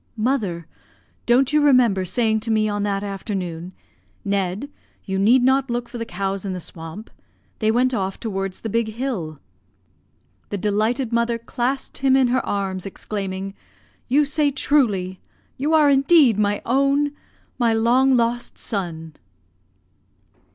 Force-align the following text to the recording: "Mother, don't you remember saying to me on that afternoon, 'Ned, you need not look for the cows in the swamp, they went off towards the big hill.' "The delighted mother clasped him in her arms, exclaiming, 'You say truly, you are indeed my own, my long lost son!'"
"Mother, 0.17 0.65
don't 1.27 1.53
you 1.53 1.61
remember 1.61 2.05
saying 2.05 2.39
to 2.39 2.49
me 2.51 2.67
on 2.67 2.81
that 2.81 3.03
afternoon, 3.03 3.71
'Ned, 4.25 4.67
you 5.05 5.19
need 5.19 5.43
not 5.43 5.69
look 5.69 5.87
for 5.87 5.99
the 5.99 6.07
cows 6.07 6.43
in 6.43 6.53
the 6.53 6.59
swamp, 6.59 7.11
they 7.59 7.69
went 7.69 7.93
off 7.93 8.19
towards 8.19 8.61
the 8.61 8.69
big 8.69 8.87
hill.' 8.87 9.37
"The 10.49 10.57
delighted 10.57 11.13
mother 11.13 11.37
clasped 11.37 11.99
him 11.99 12.15
in 12.15 12.29
her 12.29 12.43
arms, 12.43 12.87
exclaiming, 12.87 13.53
'You 14.07 14.25
say 14.25 14.49
truly, 14.49 15.19
you 15.55 15.75
are 15.75 15.87
indeed 15.87 16.39
my 16.39 16.63
own, 16.65 17.11
my 17.59 17.71
long 17.71 18.17
lost 18.17 18.57
son!'" 18.57 19.13